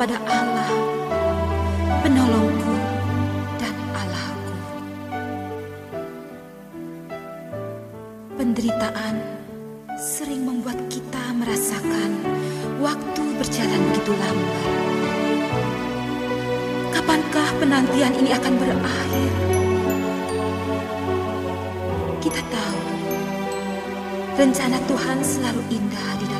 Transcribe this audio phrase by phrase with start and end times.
[0.00, 0.72] kepada Allah,
[2.00, 2.72] penolongku
[3.60, 4.52] dan Allahku.
[8.32, 9.20] Penderitaan
[10.00, 12.16] sering membuat kita merasakan
[12.80, 14.68] waktu berjalan begitu lambat.
[16.96, 19.32] Kapankah penantian ini akan berakhir?
[22.24, 22.80] Kita tahu
[24.40, 26.39] rencana Tuhan selalu indah di dalam.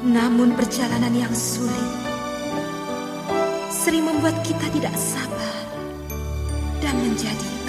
[0.00, 1.92] Namun perjalanan yang sulit
[3.68, 5.56] sering membuat kita tidak sabar
[6.80, 7.60] dan menjadi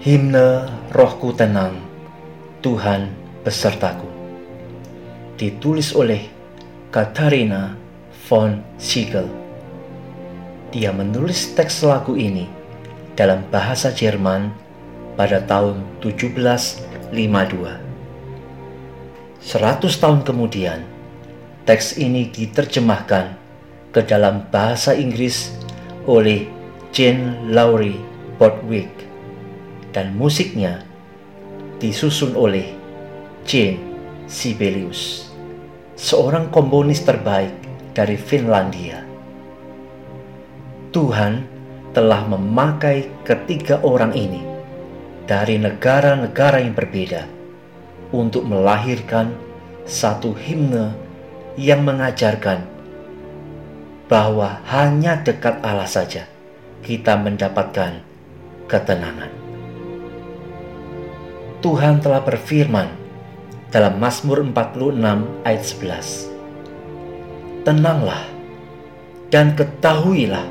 [0.00, 0.64] Himne
[0.96, 1.76] Rohku Tenang,
[2.64, 3.12] Tuhan
[3.44, 4.08] besertaku.
[5.36, 6.24] Ditulis oleh
[6.88, 7.76] Katharina
[8.24, 9.28] von Siegel.
[10.72, 12.48] Dia menulis teks lagu ini
[13.12, 14.48] dalam bahasa Jerman
[15.20, 17.12] pada tahun 1752.
[19.44, 20.80] Seratus tahun kemudian,
[21.68, 23.36] teks ini diterjemahkan
[23.92, 25.52] ke dalam bahasa Inggris
[26.08, 26.48] oleh
[26.88, 28.00] Jane Lowry
[28.40, 29.09] Bodwick
[29.90, 30.82] dan musiknya
[31.82, 32.76] disusun oleh
[33.46, 33.80] Jane
[34.30, 35.32] Sibelius,
[35.98, 37.50] seorang komponis terbaik
[37.96, 39.02] dari Finlandia.
[40.94, 41.46] Tuhan
[41.90, 44.42] telah memakai ketiga orang ini
[45.26, 47.26] dari negara-negara yang berbeda
[48.14, 49.34] untuk melahirkan
[49.86, 50.94] satu himne
[51.58, 52.62] yang mengajarkan
[54.06, 56.26] bahwa hanya dekat Allah saja
[56.82, 58.02] kita mendapatkan
[58.66, 59.39] ketenangan.
[61.60, 62.88] Tuhan telah berfirman
[63.68, 65.62] dalam Mazmur 46 ayat
[67.60, 67.68] 11.
[67.68, 68.24] Tenanglah
[69.28, 70.48] dan ketahuilah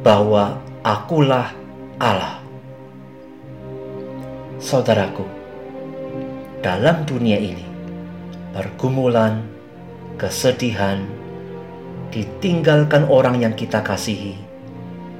[0.00, 1.52] bahwa akulah
[2.00, 2.40] Allah.
[4.56, 5.28] Saudaraku,
[6.64, 7.68] dalam dunia ini,
[8.56, 9.44] pergumulan,
[10.16, 11.04] kesedihan,
[12.08, 14.40] ditinggalkan orang yang kita kasihi,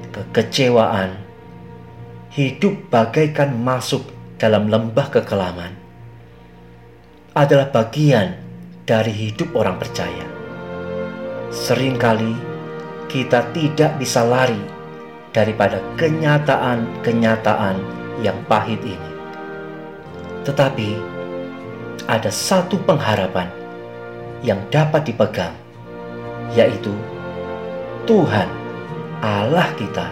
[0.09, 1.13] kekecewaan,
[2.33, 5.75] hidup bagaikan masuk dalam lembah kekelaman
[7.35, 8.39] adalah bagian
[8.87, 10.23] dari hidup orang percaya.
[11.51, 12.33] Seringkali
[13.11, 14.63] kita tidak bisa lari
[15.35, 17.77] daripada kenyataan-kenyataan
[18.23, 19.11] yang pahit ini.
[20.47, 20.89] Tetapi
[22.07, 23.51] ada satu pengharapan
[24.39, 25.53] yang dapat dipegang,
[26.55, 26.95] yaitu
[28.07, 28.47] Tuhan
[29.19, 30.07] Allah kita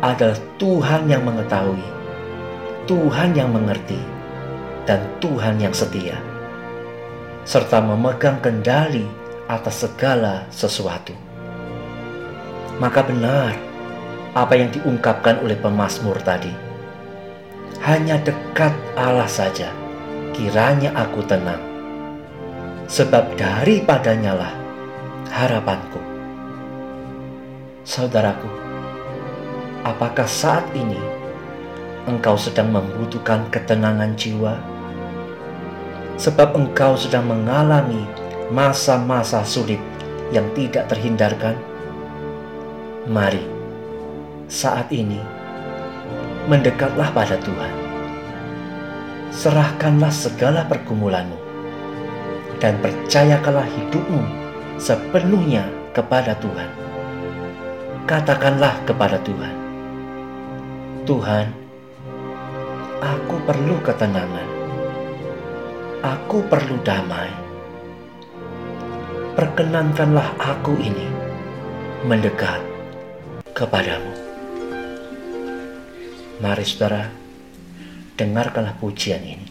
[0.00, 1.97] adalah Tuhan yang mengetahui
[2.88, 4.00] Tuhan yang mengerti
[4.88, 6.16] dan Tuhan yang setia,
[7.44, 9.04] serta memegang kendali
[9.44, 11.12] atas segala sesuatu.
[12.80, 13.52] Maka benar
[14.32, 16.48] apa yang diungkapkan oleh pemazmur tadi.
[17.84, 19.68] Hanya dekat Allah saja
[20.32, 21.60] kiranya aku tenang.
[22.88, 24.54] Sebab daripadanya lah
[25.28, 26.00] harapanku.
[27.84, 28.48] Saudaraku,
[29.84, 31.17] apakah saat ini
[32.08, 34.56] engkau sedang membutuhkan ketenangan jiwa,
[36.16, 38.08] sebab engkau sedang mengalami
[38.48, 39.80] masa-masa sulit
[40.32, 41.54] yang tidak terhindarkan.
[43.08, 43.44] Mari,
[44.48, 45.20] saat ini
[46.48, 47.72] mendekatlah pada Tuhan.
[49.28, 51.48] Serahkanlah segala pergumulanmu.
[52.58, 54.22] dan percayakanlah hidupmu
[54.78, 56.70] sepenuhnya kepada Tuhan.
[58.08, 59.54] Katakanlah kepada Tuhan,
[61.06, 61.46] Tuhan,
[62.98, 64.48] aku perlu ketenangan.
[66.02, 67.30] Aku perlu damai.
[69.38, 71.06] Perkenankanlah aku ini
[72.06, 72.58] mendekat
[73.54, 74.14] kepadamu.
[76.38, 77.10] Mari saudara,
[78.14, 79.47] dengarkanlah pujian ini.